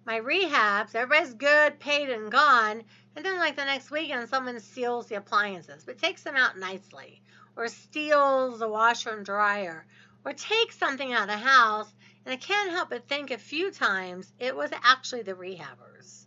my 0.06 0.20
rehabs. 0.20 0.96
Everybody's 0.96 1.34
good, 1.34 1.80
paid, 1.80 2.10
and 2.10 2.32
gone. 2.32 2.84
And 3.16 3.26
then, 3.26 3.38
like 3.38 3.56
the 3.56 3.64
next 3.64 3.92
weekend, 3.92 4.28
someone 4.28 4.60
steals 4.60 5.08
the 5.08 5.16
appliances, 5.16 5.84
but 5.86 5.98
takes 5.98 6.24
them 6.24 6.36
out 6.36 6.58
nicely, 6.58 7.22
or 7.56 7.68
steals 7.68 8.60
the 8.60 8.68
washer 8.68 9.12
and 9.12 9.26
dryer, 9.26 9.86
or 10.26 10.34
takes 10.34 10.78
something 10.78 11.14
out 11.14 11.24
of 11.24 11.28
the 11.30 11.38
house. 11.38 11.94
And 12.26 12.34
I 12.34 12.38
can't 12.38 12.72
help 12.72 12.90
but 12.90 13.08
think 13.08 13.32
a 13.32 13.38
few 13.38 13.72
times 13.72 14.32
it 14.40 14.56
was 14.56 14.72
actually 14.84 15.24
the 15.24 15.34
rehabbers. 15.34 16.26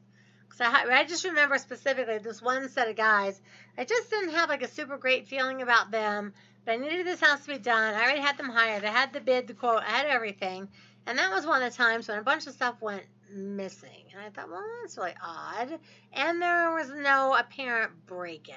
Because 0.48 0.60
I, 0.60 0.84
I 0.90 1.04
just 1.04 1.24
remember 1.24 1.58
specifically 1.58 2.18
this 2.18 2.40
one 2.40 2.68
set 2.68 2.88
of 2.88 2.96
guys. 2.96 3.40
I 3.76 3.84
just 3.84 4.10
didn't 4.10 4.34
have 4.34 4.48
like 4.48 4.62
a 4.62 4.68
super 4.68 4.96
great 4.96 5.26
feeling 5.26 5.62
about 5.62 5.90
them, 5.90 6.32
but 6.64 6.72
I 6.72 6.76
needed 6.76 7.06
this 7.06 7.20
house 7.20 7.44
to 7.44 7.52
be 7.52 7.58
done. 7.58 7.94
I 7.94 8.02
already 8.02 8.20
had 8.20 8.38
them 8.38 8.48
hired. 8.48 8.84
I 8.84 8.90
had 8.90 9.12
the 9.12 9.20
bid, 9.20 9.48
the 9.48 9.54
quote, 9.54 9.82
I 9.82 9.90
had 9.90 10.06
everything. 10.06 10.68
And 11.06 11.18
that 11.18 11.30
was 11.30 11.46
one 11.46 11.62
of 11.62 11.70
the 11.70 11.76
times 11.76 12.08
when 12.08 12.18
a 12.18 12.22
bunch 12.22 12.46
of 12.46 12.54
stuff 12.54 12.80
went 12.80 13.04
missing. 13.30 14.04
And 14.12 14.22
I 14.22 14.30
thought, 14.30 14.50
well, 14.50 14.64
that's 14.82 14.96
really 14.96 15.14
odd. 15.22 15.78
And 16.12 16.40
there 16.40 16.72
was 16.72 16.90
no 16.90 17.36
apparent 17.38 18.06
break 18.06 18.48
in. 18.48 18.54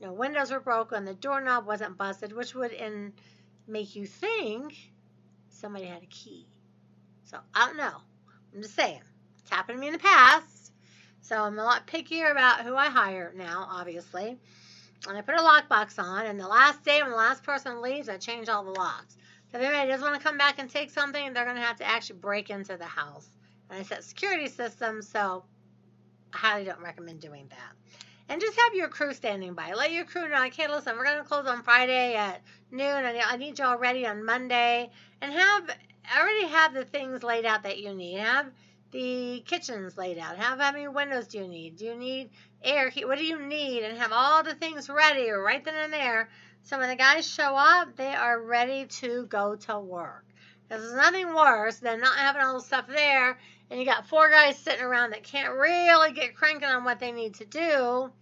No 0.00 0.12
windows 0.12 0.50
were 0.50 0.60
broken, 0.60 1.04
the 1.04 1.14
doorknob 1.14 1.64
wasn't 1.64 1.96
busted, 1.96 2.32
which 2.32 2.54
would 2.54 2.72
in, 2.72 3.12
make 3.68 3.94
you 3.94 4.04
think 4.04 4.74
somebody 5.48 5.84
had 5.84 6.02
a 6.02 6.06
key. 6.06 6.48
So 7.24 7.38
I 7.54 7.66
don't 7.66 7.76
know. 7.76 7.98
I'm 8.52 8.62
just 8.62 8.74
saying. 8.74 9.00
It's 9.38 9.50
happened 9.50 9.76
to 9.76 9.80
me 9.80 9.86
in 9.86 9.92
the 9.92 9.98
past. 10.00 10.72
So 11.20 11.40
I'm 11.40 11.58
a 11.58 11.64
lot 11.64 11.86
pickier 11.86 12.32
about 12.32 12.62
who 12.62 12.74
I 12.74 12.88
hire 12.88 13.32
now, 13.36 13.68
obviously. 13.70 14.38
And 15.08 15.16
I 15.16 15.20
put 15.20 15.36
a 15.36 15.38
lockbox 15.38 15.98
on, 15.98 16.26
and 16.26 16.38
the 16.38 16.48
last 16.48 16.84
day 16.84 17.00
when 17.00 17.10
the 17.10 17.16
last 17.16 17.44
person 17.44 17.80
leaves, 17.80 18.08
I 18.08 18.18
change 18.18 18.48
all 18.48 18.64
the 18.64 18.70
locks. 18.70 19.16
If 19.52 19.60
anybody 19.60 19.90
does 19.90 20.00
want 20.00 20.14
to 20.14 20.26
come 20.26 20.38
back 20.38 20.58
and 20.58 20.70
take 20.70 20.90
something, 20.90 21.32
they're 21.32 21.44
going 21.44 21.56
to 21.56 21.62
have 21.62 21.76
to 21.76 21.86
actually 21.86 22.20
break 22.20 22.48
into 22.48 22.76
the 22.76 22.86
house. 22.86 23.28
And 23.68 23.78
I 23.78 23.82
set 23.82 24.02
security 24.02 24.48
systems, 24.48 25.08
so 25.08 25.44
I 26.32 26.38
highly 26.38 26.64
don't 26.64 26.80
recommend 26.80 27.20
doing 27.20 27.48
that. 27.50 27.96
And 28.30 28.40
just 28.40 28.58
have 28.58 28.74
your 28.74 28.88
crew 28.88 29.12
standing 29.12 29.52
by. 29.52 29.74
Let 29.74 29.92
your 29.92 30.06
crew 30.06 30.26
know, 30.26 30.48
hey, 30.50 30.68
listen, 30.68 30.96
we're 30.96 31.04
going 31.04 31.18
to 31.18 31.24
close 31.24 31.46
on 31.46 31.62
Friday 31.62 32.14
at 32.14 32.40
noon. 32.70 33.04
and 33.04 33.18
I 33.18 33.36
need 33.36 33.58
y'all 33.58 33.76
ready 33.76 34.06
on 34.06 34.24
Monday. 34.24 34.90
And 35.20 35.32
have 35.32 35.70
already 36.18 36.46
have 36.46 36.72
the 36.72 36.86
things 36.86 37.22
laid 37.22 37.44
out 37.44 37.64
that 37.64 37.78
you 37.78 37.92
need. 37.94 38.18
Have 38.18 38.46
the 38.90 39.42
kitchens 39.46 39.98
laid 39.98 40.18
out. 40.18 40.38
Have 40.38 40.60
how 40.60 40.72
many 40.72 40.88
windows 40.88 41.26
do 41.26 41.38
you 41.38 41.48
need? 41.48 41.76
Do 41.76 41.84
you 41.84 41.94
need 41.94 42.30
air? 42.62 42.90
What 43.04 43.18
do 43.18 43.26
you 43.26 43.38
need? 43.38 43.82
And 43.82 43.98
have 43.98 44.12
all 44.12 44.42
the 44.42 44.54
things 44.54 44.88
ready 44.88 45.28
right 45.30 45.62
then 45.62 45.74
and 45.74 45.92
there 45.92 46.30
so 46.62 46.78
when 46.78 46.88
the 46.88 46.96
guys 46.96 47.26
show 47.26 47.54
up, 47.56 47.96
they 47.96 48.14
are 48.14 48.40
ready 48.40 48.86
to 48.86 49.26
go 49.26 49.56
to 49.56 49.78
work. 49.78 50.24
Because 50.68 50.82
there's 50.82 50.94
nothing 50.96 51.34
worse 51.34 51.78
than 51.78 52.00
not 52.00 52.16
having 52.16 52.42
all 52.42 52.54
the 52.54 52.64
stuff 52.64 52.86
there 52.86 53.38
and 53.72 53.80
you 53.80 53.86
got 53.86 54.06
four 54.06 54.28
guys 54.28 54.58
sitting 54.58 54.84
around 54.84 55.12
that 55.12 55.22
can't 55.22 55.54
really 55.54 56.12
get 56.12 56.36
cranking 56.36 56.68
on 56.68 56.84
what 56.84 57.00
they 57.00 57.10
need 57.10 57.36
to 57.36 57.46
do 57.46 58.12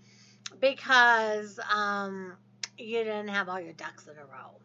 because 0.60 1.58
um, 1.68 2.36
you 2.78 2.98
didn't 2.98 3.26
have 3.26 3.48
all 3.48 3.60
your 3.60 3.72
ducks 3.72 4.06
in 4.06 4.16
a 4.16 4.24
row. 4.24 4.60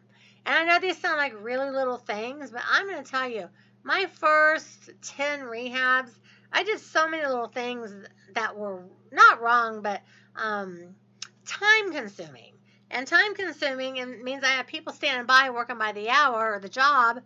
And 0.46 0.54
I 0.54 0.64
know 0.64 0.78
these 0.78 0.96
sound 0.96 1.16
like 1.16 1.34
really 1.42 1.70
little 1.70 1.96
things, 1.96 2.52
but 2.52 2.62
I'm 2.70 2.86
going 2.88 3.02
to 3.02 3.10
tell 3.10 3.28
you, 3.28 3.48
my 3.82 4.06
first 4.20 4.90
10 5.02 5.40
rehabs, 5.40 6.10
I 6.52 6.62
did 6.62 6.78
so 6.78 7.08
many 7.08 7.26
little 7.26 7.48
things 7.48 7.92
that 8.34 8.56
were 8.56 8.84
not 9.10 9.42
wrong, 9.42 9.82
but 9.82 10.02
um, 10.36 10.94
time 11.46 11.92
consuming. 11.92 12.52
And 12.90 13.06
time 13.06 13.34
consuming 13.34 13.98
and 13.98 14.22
means 14.22 14.44
I 14.44 14.48
have 14.48 14.66
people 14.66 14.92
standing 14.92 15.26
by 15.26 15.50
working 15.50 15.78
by 15.78 15.92
the 15.92 16.08
hour 16.08 16.54
or 16.54 16.60
the 16.60 16.68
job, 16.68 17.20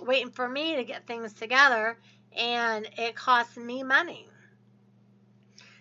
waiting 0.00 0.30
for 0.30 0.48
me 0.48 0.76
to 0.76 0.84
get 0.84 1.06
things 1.06 1.32
together, 1.32 1.98
and 2.36 2.88
it 2.98 3.16
costs 3.16 3.56
me 3.56 3.82
money. 3.82 4.28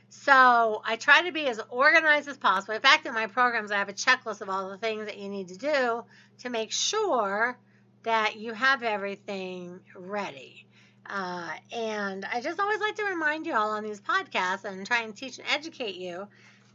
So 0.10 0.82
I 0.86 0.96
try 0.96 1.24
to 1.24 1.32
be 1.32 1.48
as 1.48 1.60
organized 1.70 2.30
as 2.30 2.38
possible. 2.38 2.74
In 2.74 2.82
fact, 2.82 3.06
in 3.06 3.14
my 3.14 3.28
programs, 3.28 3.72
I 3.72 3.78
have 3.78 3.90
a 3.90 3.94
checklist 3.94 4.42
of 4.42 4.50
all 4.50 4.70
the 4.70 4.78
things 4.78 5.06
that 5.06 5.18
you 5.18 5.30
need 5.30 5.50
to 5.50 5.58
do 5.58 6.04
to 6.40 6.50
make 6.50 6.72
sure 6.72 7.58
that 8.04 8.38
you 8.38 8.54
have 8.54 8.82
everything 8.84 9.82
ready. 9.96 10.66
Uh, 11.06 11.52
and 11.72 12.26
I 12.26 12.42
just 12.42 12.60
always 12.60 12.80
like 12.80 12.96
to 12.96 13.04
remind 13.04 13.46
you 13.46 13.54
all 13.54 13.72
on 13.72 13.84
these 13.84 14.02
podcasts 14.02 14.64
and 14.64 14.88
try 14.88 15.02
and 15.02 15.16
teach 15.16 15.38
and 15.38 15.48
educate 15.50 15.96
you 15.96 16.28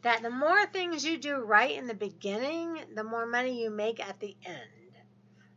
that 0.03 0.23
the 0.23 0.31
more 0.31 0.67
things 0.67 1.05
you 1.05 1.19
do 1.19 1.37
right 1.37 1.77
in 1.77 1.87
the 1.87 1.95
beginning, 1.95 2.81
the 2.95 3.05
more 3.05 3.27
money 3.27 3.63
you 3.63 3.71
make 3.71 4.01
at 4.01 4.21
the 4.21 4.37
end. 4.45 4.59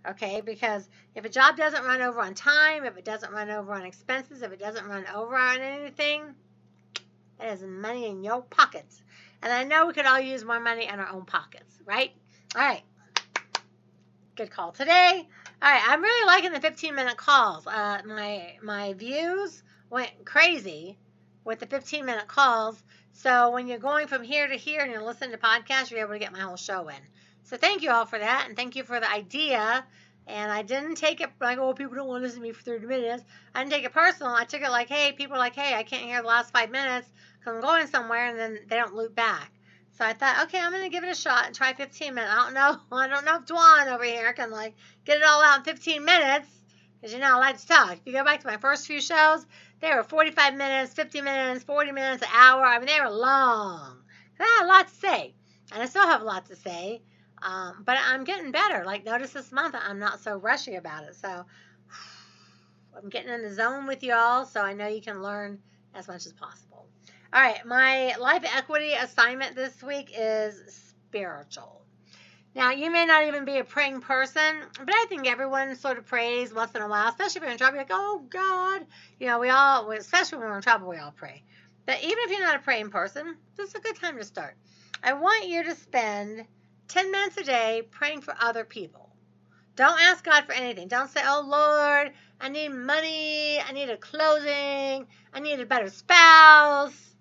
Okay, 0.05 0.41
because 0.41 0.89
if 1.15 1.23
a 1.23 1.29
job 1.29 1.55
doesn't 1.55 1.85
run 1.85 2.01
over 2.01 2.19
on 2.19 2.33
time, 2.33 2.83
if 2.83 2.97
it 2.97 3.05
doesn't 3.05 3.31
run 3.31 3.49
over 3.49 3.73
on 3.73 3.83
expenses, 3.83 4.41
if 4.41 4.51
it 4.51 4.59
doesn't 4.59 4.85
run 4.85 5.05
over 5.13 5.37
on 5.37 5.59
anything, 5.59 6.35
it 7.39 7.45
is 7.45 7.63
money 7.63 8.07
in 8.07 8.21
your 8.21 8.41
pockets. 8.41 9.01
And 9.41 9.51
I 9.51 9.63
know 9.63 9.87
we 9.87 9.93
could 9.93 10.05
all 10.05 10.19
use 10.19 10.43
more 10.43 10.59
money 10.59 10.87
in 10.87 10.99
our 10.99 11.09
own 11.09 11.25
pockets, 11.25 11.79
right? 11.85 12.11
All 12.55 12.61
right. 12.61 12.83
Good 14.35 14.51
call 14.51 14.71
today. 14.71 15.27
All 15.61 15.71
right, 15.71 15.83
I'm 15.87 16.01
really 16.01 16.27
liking 16.27 16.51
the 16.51 16.59
15 16.59 16.95
minute 16.95 17.15
calls. 17.15 17.65
Uh, 17.65 18.01
my 18.05 18.55
my 18.61 18.93
views 18.93 19.63
went 19.89 20.11
crazy 20.25 20.97
with 21.45 21.59
the 21.59 21.65
15 21.67 22.05
minute 22.05 22.27
calls. 22.27 22.83
So 23.13 23.51
when 23.51 23.67
you're 23.67 23.77
going 23.77 24.07
from 24.07 24.23
here 24.23 24.47
to 24.47 24.55
here 24.55 24.81
and 24.81 24.91
you're 24.91 25.03
listening 25.03 25.31
to 25.31 25.37
podcasts, 25.37 25.91
you're 25.91 26.01
able 26.01 26.13
to 26.13 26.19
get 26.19 26.33
my 26.33 26.39
whole 26.39 26.57
show 26.57 26.89
in. 26.89 26.97
So 27.43 27.57
thank 27.57 27.81
you 27.81 27.91
all 27.91 28.05
for 28.05 28.17
that, 28.17 28.45
and 28.47 28.55
thank 28.57 28.75
you 28.75 28.83
for 28.83 28.99
the 28.99 29.09
idea. 29.09 29.85
And 30.25 30.51
I 30.51 30.63
didn't 30.63 30.95
take 30.95 31.21
it 31.21 31.29
like, 31.39 31.57
oh, 31.57 31.73
people 31.73 31.95
don't 31.95 32.07
want 32.07 32.21
to 32.21 32.25
listen 32.25 32.39
to 32.39 32.43
me 32.43 32.53
for 32.53 32.63
30 32.63 32.87
minutes. 32.87 33.23
I 33.53 33.59
didn't 33.59 33.71
take 33.71 33.85
it 33.85 33.93
personal. 33.93 34.33
I 34.33 34.45
took 34.45 34.61
it 34.61 34.69
like, 34.69 34.89
hey, 34.89 35.11
people 35.11 35.35
are 35.35 35.39
like, 35.39 35.55
hey, 35.55 35.75
I 35.75 35.83
can't 35.83 36.03
hear 36.03 36.21
the 36.21 36.27
last 36.27 36.51
five 36.51 36.71
minutes 36.71 37.07
because 37.39 37.55
I'm 37.55 37.61
going 37.61 37.87
somewhere, 37.87 38.27
and 38.27 38.39
then 38.39 38.59
they 38.67 38.77
don't 38.77 38.95
loop 38.95 39.15
back. 39.15 39.51
So 39.97 40.03
I 40.03 40.13
thought, 40.13 40.45
okay, 40.45 40.59
I'm 40.59 40.71
gonna 40.71 40.89
give 40.89 41.03
it 41.03 41.11
a 41.11 41.15
shot 41.15 41.45
and 41.45 41.55
try 41.55 41.73
15 41.73 42.15
minutes. 42.15 42.33
I 42.33 42.43
don't 42.43 42.53
know, 42.55 42.79
I 42.97 43.07
don't 43.07 43.25
know 43.25 43.35
if 43.35 43.45
Dwan 43.45 43.93
over 43.93 44.03
here 44.03 44.33
can 44.33 44.49
like 44.49 44.73
get 45.05 45.17
it 45.17 45.23
all 45.23 45.43
out 45.43 45.59
in 45.59 45.63
15 45.63 46.03
minutes, 46.03 46.47
because 46.99 47.13
you 47.13 47.19
know 47.19 47.35
I 47.35 47.37
like 47.37 47.59
to 47.59 47.67
talk. 47.67 47.93
If 47.93 48.01
you 48.05 48.13
go 48.13 48.23
back 48.23 48.39
to 48.39 48.47
my 48.47 48.57
first 48.57 48.87
few 48.87 49.01
shows, 49.01 49.45
they 49.83 49.93
were 49.93 50.03
45 50.03 50.55
minutes, 50.55 50.93
50 50.93 51.19
minutes, 51.19 51.65
40 51.65 51.91
minutes, 51.91 52.23
an 52.23 52.29
hour. 52.33 52.63
I 52.63 52.79
mean, 52.79 52.87
they 52.87 53.01
were 53.01 53.09
long. 53.09 53.97
I 54.39 54.43
had 54.43 54.65
a 54.65 54.67
lot 54.67 54.87
to 54.87 54.95
say, 54.95 55.35
and 55.73 55.83
I 55.83 55.85
still 55.85 56.07
have 56.07 56.21
a 56.21 56.25
lot 56.25 56.45
to 56.45 56.55
say. 56.55 57.01
Um, 57.41 57.83
but 57.85 57.97
I'm 58.01 58.23
getting 58.23 58.51
better. 58.51 58.85
Like, 58.85 59.03
notice 59.03 59.33
this 59.33 59.51
month 59.51 59.75
I'm 59.77 59.99
not 59.99 60.21
so 60.21 60.37
rushy 60.37 60.75
about 60.75 61.03
it. 61.03 61.15
So 61.15 61.27
I'm 62.97 63.09
getting 63.09 63.33
in 63.33 63.43
the 63.43 63.53
zone 63.53 63.85
with 63.85 64.03
y'all, 64.03 64.45
so 64.45 64.61
I 64.61 64.73
know 64.73 64.87
you 64.87 65.01
can 65.01 65.21
learn 65.21 65.59
as 65.93 66.07
much 66.07 66.25
as 66.25 66.33
possible. 66.33 66.87
All 67.33 67.41
right, 67.41 67.65
my 67.65 68.15
life 68.15 68.43
equity 68.55 68.93
assignment 68.93 69.53
this 69.53 69.83
week 69.83 70.13
is 70.17 70.93
spiritual. 71.09 71.82
Now, 72.55 72.71
you 72.71 72.91
may 72.91 73.05
not 73.05 73.25
even 73.27 73.45
be 73.45 73.57
a 73.57 73.63
praying 73.63 74.01
person, 74.01 74.61
but 74.77 74.93
I 74.93 75.05
think 75.09 75.27
everyone 75.27 75.75
sort 75.75 75.97
of 75.97 76.05
prays 76.05 76.53
once 76.53 76.75
in 76.75 76.81
a 76.81 76.87
while, 76.87 77.09
especially 77.09 77.39
if 77.39 77.43
you're 77.43 77.51
in 77.51 77.57
trouble. 77.57 77.75
You're 77.75 77.83
like, 77.83 77.91
oh, 77.91 78.23
God. 78.29 78.85
You 79.19 79.27
know, 79.27 79.39
we 79.39 79.49
all, 79.49 79.89
especially 79.91 80.37
when 80.37 80.49
we're 80.49 80.57
in 80.57 80.61
trouble, 80.61 80.87
we 80.87 80.97
all 80.97 81.13
pray. 81.15 81.43
But 81.85 82.03
even 82.03 82.17
if 82.19 82.29
you're 82.29 82.41
not 82.41 82.57
a 82.57 82.59
praying 82.59 82.91
person, 82.91 83.35
this 83.57 83.69
is 83.69 83.75
a 83.75 83.79
good 83.79 83.95
time 83.95 84.17
to 84.17 84.23
start. 84.23 84.55
I 85.03 85.13
want 85.13 85.47
you 85.47 85.63
to 85.63 85.75
spend 85.75 86.45
10 86.89 87.11
minutes 87.11 87.37
a 87.37 87.43
day 87.43 87.81
praying 87.89 88.21
for 88.21 88.35
other 88.39 88.63
people. 88.63 89.09
Don't 89.75 89.99
ask 89.99 90.23
God 90.23 90.45
for 90.45 90.51
anything. 90.53 90.87
Don't 90.87 91.09
say, 91.09 91.21
oh 91.25 91.43
Lord, 91.45 92.13
I 92.39 92.49
need 92.49 92.69
money. 92.69 93.59
I 93.59 93.71
need 93.71 93.89
a 93.89 93.97
clothing. 93.97 95.07
I 95.33 95.39
need 95.39 95.59
a 95.59 95.65
better 95.65 95.89
spouse. 95.89 97.15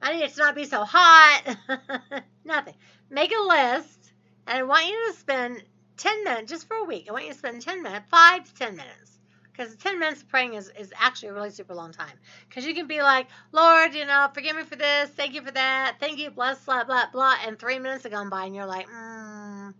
I 0.00 0.14
need 0.14 0.22
it 0.22 0.34
to 0.34 0.38
not 0.38 0.54
be 0.54 0.64
so 0.64 0.84
hot. 0.84 1.56
Nothing. 2.44 2.74
Make 3.10 3.32
a 3.32 3.42
list, 3.42 4.03
and 4.46 4.58
I 4.58 4.62
want 4.62 4.86
you 4.86 5.12
to 5.12 5.18
spend 5.18 5.62
10 5.96 6.24
minutes, 6.24 6.50
just 6.50 6.66
for 6.66 6.76
a 6.76 6.84
week. 6.84 7.06
I 7.08 7.12
want 7.12 7.24
you 7.24 7.32
to 7.32 7.38
spend 7.38 7.62
10 7.62 7.82
minutes, 7.82 8.06
5 8.10 8.44
to 8.44 8.54
10 8.54 8.76
minutes 8.76 9.18
because 9.56 9.76
10 9.76 9.98
minutes 9.98 10.22
of 10.22 10.28
praying 10.28 10.54
is, 10.54 10.70
is 10.78 10.92
actually 11.00 11.28
a 11.28 11.34
really 11.34 11.50
super 11.50 11.74
long 11.74 11.92
time. 11.92 12.16
Because 12.48 12.66
you 12.66 12.74
can 12.74 12.86
be 12.86 13.02
like, 13.02 13.28
Lord, 13.52 13.94
you 13.94 14.04
know, 14.04 14.28
forgive 14.34 14.56
me 14.56 14.64
for 14.64 14.76
this. 14.76 15.10
Thank 15.10 15.34
you 15.34 15.42
for 15.42 15.52
that. 15.52 15.96
Thank 16.00 16.18
you, 16.18 16.30
bless, 16.30 16.64
blah, 16.64 16.84
blah, 16.84 17.06
blah. 17.12 17.34
And 17.46 17.58
three 17.58 17.78
minutes 17.78 18.02
have 18.02 18.12
gone 18.12 18.30
by 18.30 18.46
and 18.46 18.54
you're 18.54 18.66
like, 18.66 18.88
mm, 18.88 19.74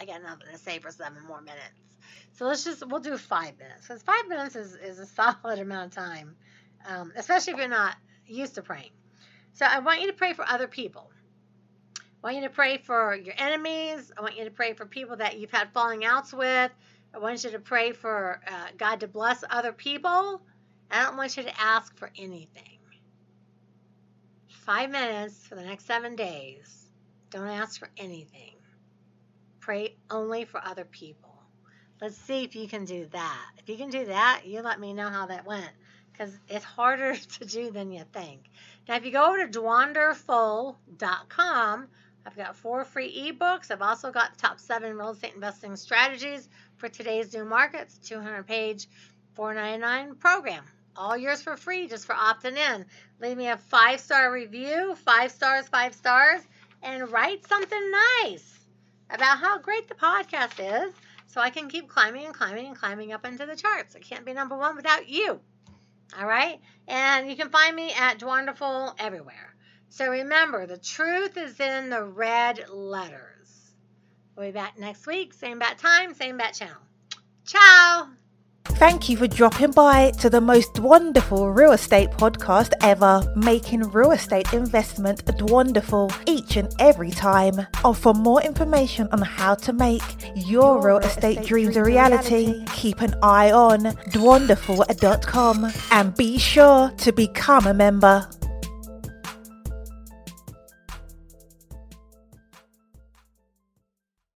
I 0.00 0.04
got 0.04 0.22
nothing 0.22 0.48
to 0.50 0.58
say 0.58 0.80
for 0.80 0.90
seven 0.90 1.24
more 1.26 1.40
minutes. 1.40 1.62
So 2.32 2.46
let's 2.46 2.64
just, 2.64 2.86
we'll 2.86 3.00
do 3.00 3.16
five 3.16 3.56
minutes. 3.58 3.86
Because 3.86 4.02
five 4.02 4.26
minutes 4.28 4.56
is, 4.56 4.74
is 4.74 4.98
a 4.98 5.06
solid 5.42 5.60
amount 5.60 5.96
of 5.96 6.04
time, 6.04 6.34
um, 6.88 7.12
especially 7.16 7.52
if 7.52 7.58
you're 7.60 7.68
not 7.68 7.96
used 8.26 8.56
to 8.56 8.62
praying. 8.62 8.90
So 9.52 9.66
I 9.66 9.78
want 9.78 10.00
you 10.00 10.08
to 10.08 10.12
pray 10.12 10.32
for 10.32 10.44
other 10.46 10.66
people. 10.66 11.10
I 12.22 12.26
want 12.26 12.36
you 12.36 12.42
to 12.42 12.54
pray 12.54 12.78
for 12.78 13.14
your 13.14 13.34
enemies. 13.38 14.12
I 14.16 14.20
want 14.20 14.36
you 14.36 14.44
to 14.44 14.50
pray 14.50 14.72
for 14.72 14.86
people 14.86 15.16
that 15.16 15.38
you've 15.38 15.50
had 15.50 15.72
falling 15.72 16.04
outs 16.04 16.32
with 16.32 16.72
I 17.16 17.18
want 17.18 17.42
you 17.44 17.50
to 17.52 17.58
pray 17.58 17.92
for 17.92 18.42
uh, 18.46 18.66
God 18.76 19.00
to 19.00 19.08
bless 19.08 19.42
other 19.48 19.72
people. 19.72 20.42
I 20.90 21.02
don't 21.02 21.16
want 21.16 21.38
you 21.38 21.44
to 21.44 21.60
ask 21.60 21.96
for 21.96 22.10
anything. 22.18 22.78
Five 24.48 24.90
minutes 24.90 25.46
for 25.46 25.54
the 25.54 25.62
next 25.62 25.86
seven 25.86 26.14
days. 26.14 26.90
Don't 27.30 27.48
ask 27.48 27.80
for 27.80 27.88
anything. 27.96 28.56
Pray 29.60 29.96
only 30.10 30.44
for 30.44 30.62
other 30.62 30.84
people. 30.84 31.40
Let's 32.02 32.18
see 32.18 32.44
if 32.44 32.54
you 32.54 32.68
can 32.68 32.84
do 32.84 33.06
that. 33.12 33.46
If 33.56 33.70
you 33.70 33.78
can 33.78 33.88
do 33.88 34.04
that, 34.04 34.42
you 34.44 34.60
let 34.60 34.78
me 34.78 34.92
know 34.92 35.08
how 35.08 35.24
that 35.26 35.46
went 35.46 35.70
because 36.12 36.38
it's 36.48 36.66
harder 36.66 37.16
to 37.38 37.46
do 37.46 37.70
than 37.70 37.92
you 37.92 38.04
think. 38.12 38.50
Now, 38.86 38.96
if 38.96 39.06
you 39.06 39.10
go 39.10 39.26
over 39.26 39.46
to 39.46 39.58
dwanderful.com, 39.58 41.88
I've 42.26 42.36
got 42.36 42.56
four 42.56 42.84
free 42.84 43.32
ebooks. 43.32 43.70
I've 43.70 43.82
also 43.82 44.10
got 44.10 44.32
the 44.32 44.38
top 44.40 44.58
seven 44.58 44.98
real 44.98 45.10
estate 45.10 45.34
investing 45.34 45.76
strategies 45.76 46.48
for 46.76 46.88
today's 46.88 47.32
new 47.32 47.44
markets, 47.44 47.98
200 47.98 48.44
page, 48.44 48.88
499 49.34 50.16
program. 50.16 50.64
All 50.96 51.16
yours 51.16 51.40
for 51.40 51.56
free 51.56 51.86
just 51.86 52.04
for 52.04 52.14
opting 52.14 52.56
in. 52.56 52.84
Leave 53.20 53.36
me 53.36 53.46
a 53.48 53.56
five 53.56 54.00
star 54.00 54.32
review, 54.32 54.96
five 54.96 55.30
stars, 55.30 55.68
five 55.68 55.94
stars, 55.94 56.40
and 56.82 57.10
write 57.12 57.46
something 57.46 57.92
nice 58.24 58.66
about 59.10 59.38
how 59.38 59.58
great 59.58 59.86
the 59.88 59.94
podcast 59.94 60.58
is 60.58 60.92
so 61.26 61.40
I 61.40 61.50
can 61.50 61.68
keep 61.68 61.88
climbing 61.88 62.24
and 62.24 62.34
climbing 62.34 62.66
and 62.66 62.76
climbing 62.76 63.12
up 63.12 63.24
into 63.24 63.46
the 63.46 63.54
charts. 63.54 63.94
I 63.94 64.00
can't 64.00 64.24
be 64.24 64.32
number 64.32 64.56
one 64.56 64.74
without 64.74 65.08
you. 65.08 65.38
All 66.18 66.26
right? 66.26 66.60
And 66.88 67.28
you 67.28 67.36
can 67.36 67.50
find 67.50 67.76
me 67.76 67.92
at 67.92 68.18
Dwanderful 68.18 68.94
everywhere. 68.98 69.45
So 69.88 70.08
remember, 70.08 70.66
the 70.66 70.78
truth 70.78 71.36
is 71.36 71.58
in 71.60 71.90
the 71.90 72.04
red 72.04 72.68
letters. 72.68 73.72
We'll 74.36 74.46
be 74.46 74.52
back 74.52 74.78
next 74.78 75.06
week, 75.06 75.32
same 75.32 75.58
bat 75.58 75.78
time, 75.78 76.14
same 76.14 76.36
bat 76.36 76.54
channel. 76.54 76.82
Ciao! 77.46 78.08
Thank 78.76 79.08
you 79.08 79.16
for 79.16 79.26
dropping 79.26 79.70
by 79.70 80.10
to 80.18 80.28
the 80.28 80.40
most 80.40 80.74
Dwanderful 80.74 81.56
real 81.56 81.72
estate 81.72 82.10
podcast 82.10 82.72
ever, 82.82 83.22
making 83.34 83.80
real 83.90 84.10
estate 84.10 84.52
investment 84.52 85.22
wonderful 85.40 86.12
each 86.26 86.58
and 86.58 86.70
every 86.78 87.10
time. 87.10 87.66
Oh, 87.84 87.94
for 87.94 88.12
more 88.12 88.42
information 88.42 89.08
on 89.12 89.22
how 89.22 89.54
to 89.54 89.72
make 89.72 90.02
your, 90.34 90.84
real 90.84 90.98
estate, 90.98 91.46
dreams 91.46 91.76
a 91.76 91.84
reality, 91.84 92.66
keep 92.66 93.00
an 93.00 93.14
eye 93.22 93.50
on 93.50 93.84
dwanderful.com 94.10 95.72
and 95.92 96.14
be 96.14 96.36
sure 96.36 96.90
to 96.98 97.12
become 97.12 97.66
a 97.66 97.72
member. 97.72 98.28